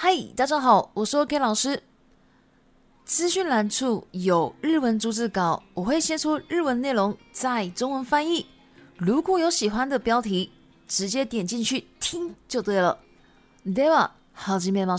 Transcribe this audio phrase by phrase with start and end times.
[0.00, 1.82] 嗨，大家好，我是 K 老师。
[3.04, 8.46] 资讯栏处有日文逐字稿，我会先出日文内容，再中文翻译。
[8.96, 10.52] 如果有喜欢的标题，
[10.86, 12.96] 直接点进去听就对了。
[13.64, 14.96] d は v a 好奇面包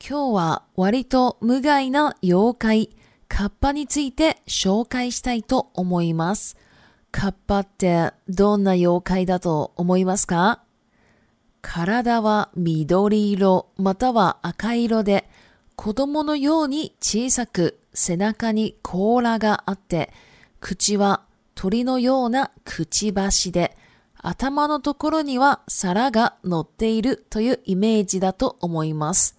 [0.00, 2.88] 今日は割と無害な妖怪
[3.28, 6.56] カッパについて紹介したいと思います。
[7.12, 10.62] カッパってどんな妖怪だと思いますか？”
[11.62, 15.26] 体は緑色または赤色で、
[15.76, 20.12] 子供のように小さく背中に甲羅があって、
[20.60, 21.22] 口は
[21.54, 23.74] 鳥のようなくちばしで、
[24.22, 29.38] 頭のところには皿が乗っているというイメージだと思います。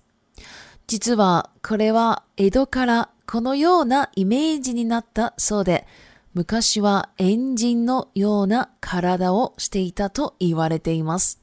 [0.87, 5.85] 実はこれは江戸からこのようなイメージになったそうで、
[6.33, 11.42] 昔はエンジンのような体をしていたと言われています。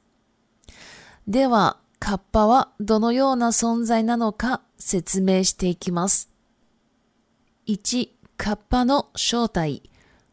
[1.29, 6.31] では、カッパはどのような存在なのか説明していきます。
[7.69, 9.83] 1、カッパの正体。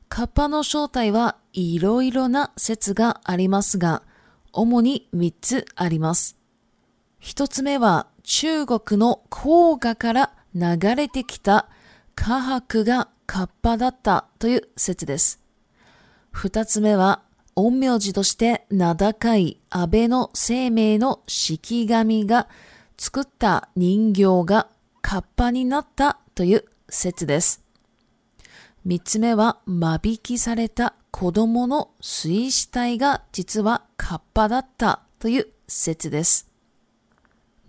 [0.09, 4.01] カッパの正体はいろいろな説がありますが、
[4.53, 6.37] 主に3つあります。
[7.21, 11.67] 1つ目は中国の黄河から流れてきた
[12.15, 15.41] 河伯がカッパだったという説です。
[16.35, 17.21] 2つ目は
[17.59, 22.47] 陰陽師として名高い安倍の生命の式神が
[22.99, 24.67] 作った人形が
[25.01, 27.63] カッパになったという説です。
[28.85, 36.51] 三つ目は間引きされた子供の水死体が実はカッパだったという説です。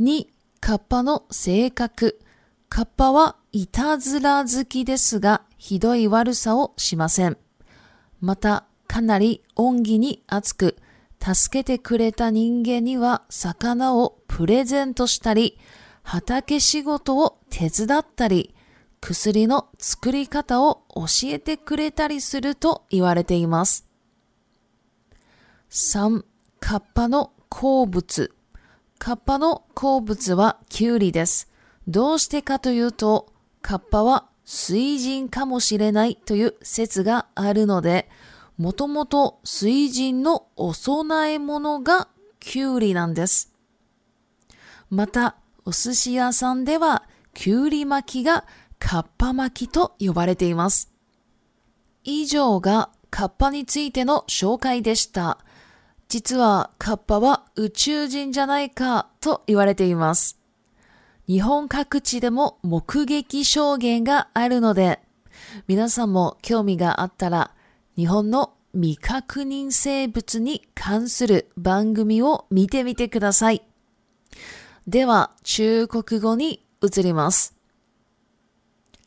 [0.02, 0.26] 2、
[0.60, 2.20] カッパの性格。
[2.68, 7.38] カッパはいたずら好きですが、ひどい悪さをしません。
[8.20, 10.76] また、かなり恩義に厚く、
[11.22, 15.58] 助けてくれた人間には魚をプレゼントしたり、
[16.02, 18.54] 畑仕事を手伝ったり、
[19.00, 23.86] 薬の作り方を教えてくれたりすると言われています。
[25.70, 26.24] 3.
[26.58, 28.32] カッパの好物。
[28.98, 31.52] カッパの好物はキュウリです。
[31.86, 38.08] どうしてかというと、カッパは水人かもしれないという説があるので、
[38.58, 42.08] もともと水神のお供え物が
[42.40, 43.54] きゅうりなんです。
[44.90, 47.04] また、お寿司屋さんでは
[47.34, 48.46] きゅうり巻きが
[48.80, 50.92] カッパ巻きと呼ばれています。
[52.02, 55.38] 以上がカッパについての紹介でした。
[56.08, 60.36] 実はカッパは宇宙人じゃないかと言われています。
[61.28, 64.98] 日本各地でも目撃証言があるので、
[65.68, 67.52] 皆さんも興味があったら
[67.98, 73.62] 日本の未確認生物に関する番組を見てみてください。
[74.86, 77.56] では、中国語に移ります。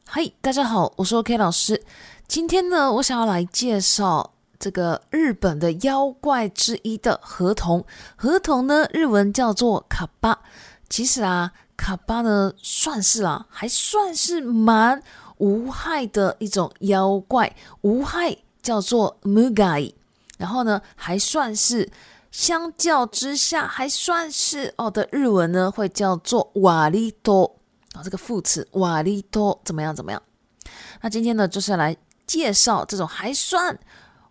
[0.08, 1.82] はい、大家好，我是 OK 老师。
[2.28, 7.86] 今天呢，我想要来介绍这个日本的妖怪之一的合同。
[8.18, 10.42] 合同呢，日文叫做卡巴。
[10.90, 15.02] 其实啊，卡巴呢，算是啊，还算是蛮
[15.38, 17.56] 无害的一种妖怪。
[17.84, 19.94] 无害叫做 mu g a i
[20.38, 21.90] 然后呢还算是
[22.32, 27.58] 相较之下还算是哦的日文呢会叫做瓦利多
[27.94, 30.22] 啊这个副词瓦利多怎么样怎么样？
[31.02, 31.96] 那今天呢就是来
[32.26, 33.78] 介绍这种还算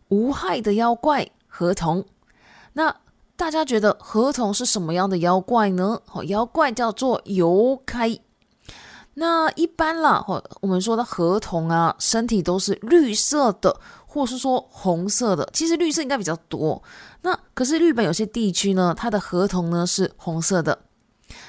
[0.09, 2.03] 无害的妖怪河童。
[2.73, 2.95] 那
[3.37, 6.01] 大家觉得河童是什么样的妖怪呢？
[6.15, 8.17] 哦，妖怪叫做游开。
[9.15, 13.75] 那一般啦，或我们说的河童啊，身体都是绿色的，
[14.07, 15.49] 或是说红色的。
[15.53, 16.81] 其实绿色应该比较多。
[17.23, 20.79] 那可是日本有些地区呢，它的河童呢是红色的。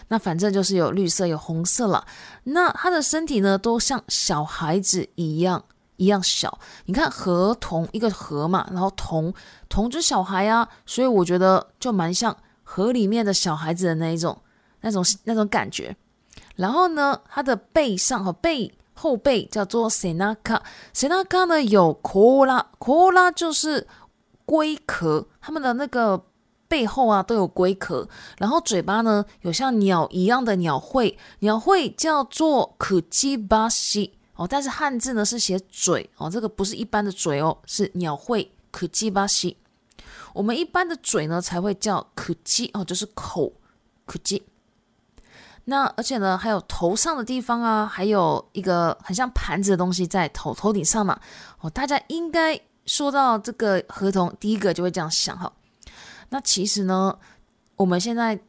[0.09, 2.05] 那反正就是有绿色，有红色了。
[2.45, 5.63] 那它的身体呢，都像小孩子一样，
[5.97, 6.59] 一样小。
[6.85, 9.31] 你看河童一个河嘛，然后童
[9.69, 14.39] 童是小孩啊，所以我觉得就蛮像河里面的小孩子的那一种，
[14.81, 15.95] 那种那种感觉。
[16.55, 23.87] 然后呢，它的背上和背后背叫做 senaka，senaka 呢有 c o l a c o l a 就是
[24.45, 26.21] 龟壳，它们的那个
[26.67, 28.07] 背后啊都有龟壳。
[28.37, 39.55] 然后嘴巴呢有像鸟一样的鸟喙，鸟喙叫做 kujibashi 哦，但是汉字呢是写嘴哦，这个不是一般的嘴哦，是鸟喙 kujibashi。
[40.33, 43.51] 我们一般的嘴呢才会叫 kuj，哦，就是口
[44.07, 44.41] kuj。
[45.65, 51.19] 那而且呢，还有头上的地方啊，还有一个很像盘子的东西在头头顶上嘛。
[51.59, 55.51] 哦，大家应该说到这个合同，第一个就会这样想哈。
[56.29, 57.15] 那其实呢，
[57.75, 58.39] 我们现在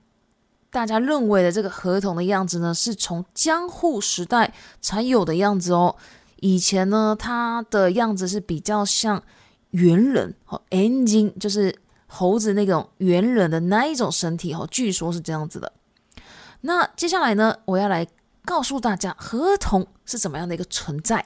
[0.70, 5.94] 大家认为的这个合同的样子呢，是从江户时代才有的样子哦。
[6.40, 9.22] 以前呢，它的样子是比较像
[9.72, 11.76] 猿人哦，NG 就是
[12.06, 15.70] 猴子那种猿人的那一种身体哦，据说是这样子的。
[16.62, 18.06] 那接下来呢，我要来
[18.44, 21.24] 告诉大家合同是怎么样的一个存在。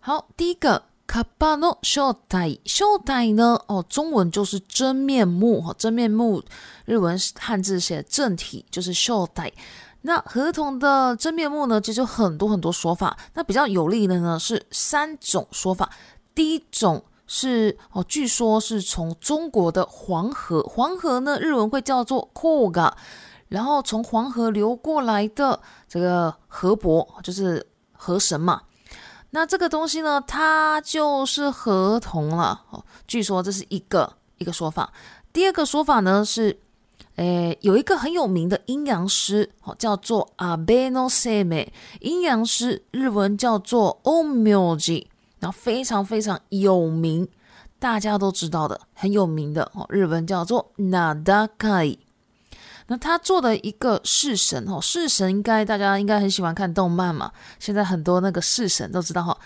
[0.00, 3.58] 好，第一个 kabano s h o a s h o a 呢？
[3.66, 6.42] 哦，中文就是真面目哈，真面目。
[6.84, 9.54] 日文汉字写正体，就是 s h o a
[10.02, 13.18] 那合同的真面目呢，其实有很多很多说法。
[13.34, 15.90] 那比较有利的呢是三种说法。
[16.32, 22.90] 第一种是哦，据说是从中国的黄河，黄河呢日文会叫做 k 嘎。
[22.90, 22.94] g a
[23.48, 28.62] 然后从黄河流过来的这个河伯，就是河神嘛。
[29.30, 32.62] 那这个东西呢，它就是河童了。
[32.70, 34.92] 哦，据说这是一个一个说法。
[35.32, 36.58] 第二个说法呢是，
[37.16, 40.28] 诶，有一个很有名的阴阳师，哦，叫做
[40.66, 41.72] 贝诺塞美。
[42.00, 45.08] 阴阳师日文叫做 o m y o j i
[45.40, 47.28] 然后非常非常有名，
[47.78, 49.70] 大家都知道的，很有名的。
[49.74, 51.98] 哦，日文叫做 n a d a k a i
[52.90, 59.36] 那他做的一个式神哦，式神应该大家应该很喜欢看动漫嘛，现在很多那个式神都知道哈。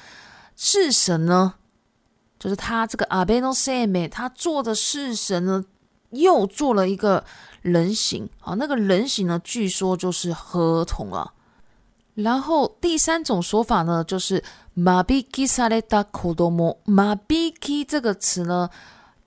[0.55, 1.55] 式神呢，
[2.39, 5.65] 就是他这个阿贝诺塞美他做的式神呢，
[6.11, 7.25] 又做了一个
[7.63, 11.33] 人形，哦，那个人形呢，据说就是合同了。
[12.15, 14.41] 然后第三种说法呢，就是
[14.75, 18.71] 马比基萨雷达科多摩，马比基这个词呢。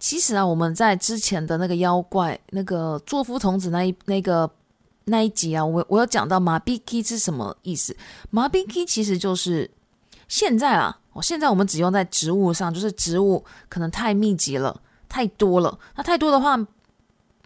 [0.07, 4.48] 其实啊，我们在之前的那个妖怪、那个作夫童子那一那个
[5.06, 7.98] 那一集啊，我我有讲到麻痹 key 是什么意思。
[8.30, 9.68] 麻痹 key 其实就是
[10.28, 14.80] 现在啊，哦，现在我们只用在植物上，就是植物可能太密集了，
[15.10, 15.75] 太多了。
[15.96, 16.56] 那太多的话，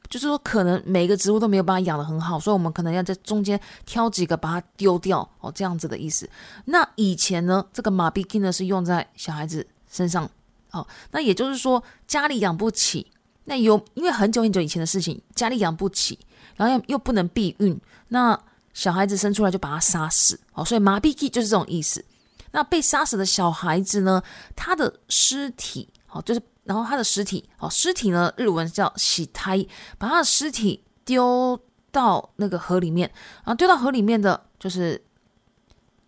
[0.10, 6.30] 就是说可能每个植物都没有把它养得很好，所以我们可能要在中间挑几个把它丢掉哦，这样子的意思。
[6.66, 10.30] 那以前呢，这个麻痹剂呢是用在小孩子身上。
[10.72, 13.12] 哦，那也就是说家里养不起，
[13.46, 16.18] 那有因为很久很久以前的事情，家里养不起，
[16.56, 17.80] 然后又又不能避孕，
[18.10, 18.40] 那
[18.74, 20.40] 小孩子生出来就把他杀死。
[20.54, 22.04] 哦，所以麻痹剂就是这种意思。
[22.52, 24.22] 那被杀死的小孩子呢，
[24.56, 29.64] 他的尸体，哦，就是然后他的尸体，哦，尸体呢，日文叫洗胎，
[30.00, 31.60] 把他的尸体丢
[31.92, 33.10] 到那个河里面，
[33.44, 35.00] 啊，丢到河里面的，就是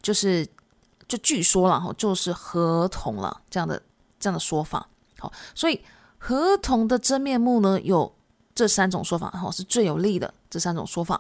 [0.02, 0.48] 就是
[1.08, 3.80] 就据说了，就是河童了这样的。
[4.22, 4.88] 这样的说法，
[5.20, 5.82] 好，所以
[6.18, 8.14] 合同的真面目呢，有
[8.56, 11.20] 这三种说法，哈，是最有利的这三种说法。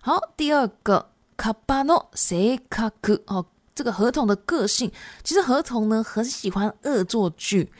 [0.00, 3.44] 好，第二个，カバノセカク，哦，
[3.74, 4.90] 这个合同的个性，
[5.22, 7.70] 其实合同呢很喜欢恶作剧，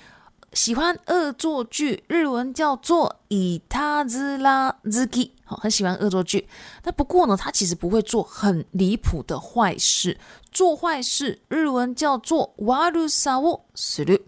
[0.52, 6.46] 喜欢恶作剧，日文叫做イタズラズキ，好，很喜欢恶作剧。
[6.84, 10.18] 那不过呢，他其实不会做很离谱的坏事，
[10.52, 14.22] 做坏事，日文叫做ワ鲁萨沃スル。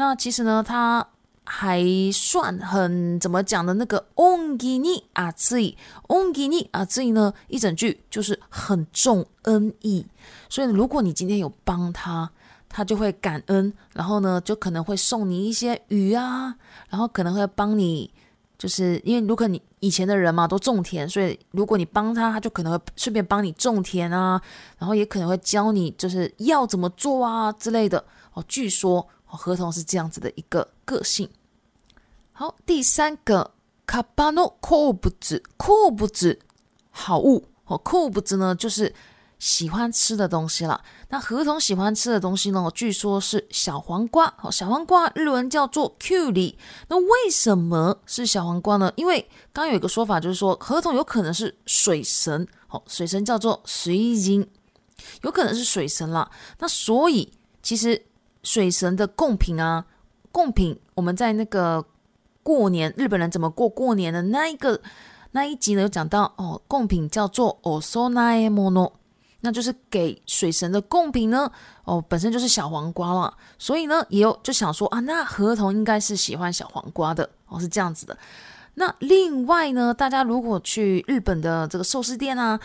[0.00, 1.06] 那其实呢，他
[1.44, 1.78] 还
[2.10, 3.74] 算很怎么讲的？
[3.74, 5.76] 那个 “ongini” 啊，自己
[6.08, 10.06] “ongini” 啊，自己呢，一整句就是很重恩义。
[10.48, 12.30] 所以，如果你今天有帮他，
[12.66, 16.54] 他就会感恩，然后呢，就可能会送你一些鱼啊，
[16.88, 18.10] 然后可能会帮你，
[18.56, 24.40] 就是因为如果你以前的人嘛都种田，所以如果你帮他，他就可能会顺便帮你种田啊，
[24.78, 28.02] 然后也可能会教你就是要怎么做啊之类的
[28.32, 28.42] 哦。
[28.48, 29.06] 据说。
[29.36, 31.28] 合同是这样子的一个个性。
[32.32, 33.52] 好，第三个
[33.86, 36.38] ，o バノコウ c 子，コウブ子，
[36.90, 37.80] 好物哦。
[37.84, 38.92] コウブ子呢，就是
[39.38, 40.82] 喜欢吃的东西了。
[41.10, 44.50] 那合同喜欢吃的东西呢，据说是小黄瓜哦。
[44.50, 46.56] 小黄瓜，日文叫做 q ュリ
[46.88, 48.90] 那为什么是小黄瓜呢？
[48.96, 52.82] 因为刚有一个说法，就是说合同有可能是水神哦。
[52.86, 54.48] 水神叫做水晶，
[55.22, 56.30] 有可能是水神了。
[56.58, 57.32] 那所以
[57.62, 58.06] 其实。
[58.42, 59.84] 水神的贡品啊，
[60.32, 61.84] 贡品，我们在那个
[62.42, 64.80] 过年，日本人怎么过过年的那一个
[65.32, 68.92] 那一集呢，有讲到哦，贡品叫做 osonai mono，
[69.42, 71.50] 那就是给水神的贡品呢。
[71.84, 78.16] 哦，本身就是小黄瓜了，所以呢也有就想说啊，那河童应该是喜欢小黄瓜的哦，是这样子的。
[78.74, 82.58] 那另外呢，大家如果去日本的这个寿司店啊，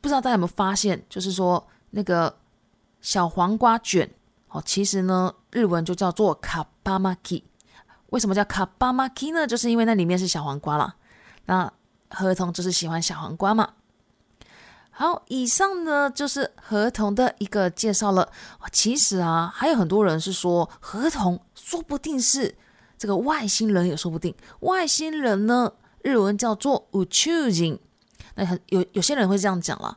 [0.00, 2.32] 不知道大家有没有发现，就是说那个
[3.00, 4.08] 小黄瓜卷。
[4.52, 7.42] 哦，其实呢，日文就叫做卡巴马キ。
[8.10, 9.46] 为什么叫卡巴马キ呢？
[9.46, 10.94] 就是因为那里面是小黄瓜啦。
[11.46, 11.70] 那
[12.10, 13.70] 合同就是喜欢小黄瓜嘛。
[14.90, 18.28] 好，以上呢就是合同的一个介绍了。
[18.70, 22.54] 其实啊，还有很多人是说合同说不定是
[22.98, 24.34] 这个外星人，也说不定。
[24.60, 27.78] 外星人呢，日文叫做宇宙人。
[28.34, 29.96] 那很有有些人会这样讲了。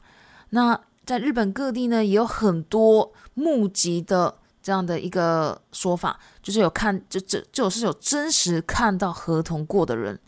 [0.51, 4.38] 那在日本各地呢，也有很多募集的。
[4.65, 10.19] 这样的一个说法，就是有看，就这就种是有真实看到合同过的人。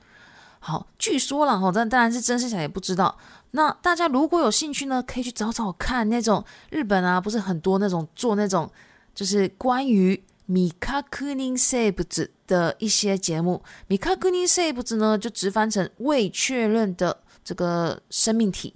[0.60, 3.18] 好，据说了哈，但当然是真实假也不知道。
[3.52, 8.72] 那大家如果有兴趣呢，可以去找找看那种日本啊，不是很多那种做那种
[9.16, 12.04] 就是关于 “mikakunin s a b
[12.46, 13.64] 的一些节目。
[13.90, 18.76] mikakunin s a b 呢，就直翻成未确认的这个生命体。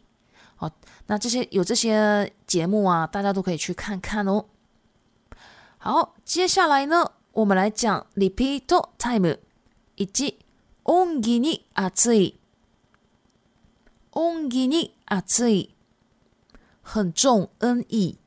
[0.55, 0.67] 好，
[1.05, 4.43] 那这些有这些节目啊，大家都可以去看看哦。
[5.83, 8.67] 好，接下来呢，我们来讲 repeat
[8.99, 9.39] time，
[9.95, 10.37] 以及
[10.83, 12.35] 恩義に熱い、
[14.11, 15.71] 恩義に熱い，
[16.83, 18.17] 很重恩義。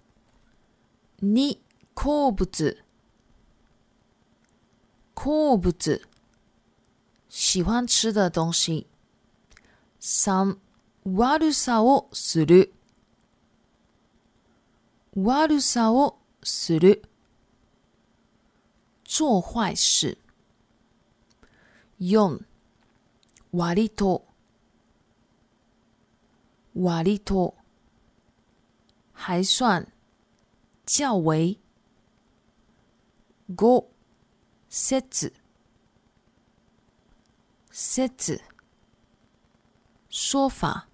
[1.22, 1.58] に
[1.94, 2.76] 好物、
[5.14, 5.72] 好物，
[7.28, 8.88] 喜欢吃的东西。
[10.00, 10.58] 三
[11.04, 12.72] 悪さをする、
[15.14, 17.00] 悪さをする。
[19.14, 20.18] 做坏事，
[21.98, 22.40] 用
[23.52, 24.20] 瓦里托，
[26.72, 27.54] 瓦里托
[29.12, 29.86] 还算
[30.84, 31.56] 较为
[33.54, 33.86] go
[34.68, 35.32] 设置
[37.70, 38.10] 设
[40.08, 40.88] 说法。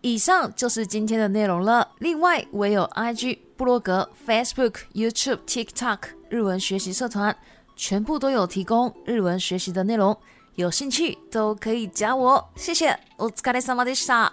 [0.00, 1.94] 以上就是今天的内容了。
[1.98, 3.47] 另外，我有 IG。
[3.58, 5.98] 布洛格、Facebook、YouTube、TikTok、
[6.30, 7.36] 日文学习社团，
[7.74, 10.16] 全部都有提供日文学习的内容，
[10.54, 12.48] 有兴趣都可以加我。
[12.54, 14.30] 谢谢，お疲れ様でした。